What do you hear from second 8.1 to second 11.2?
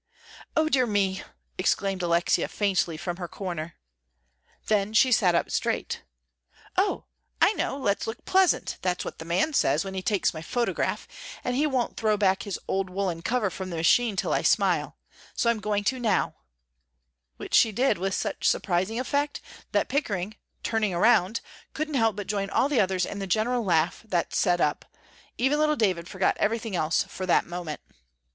pleasant, that's what the man says when he takes my photograph,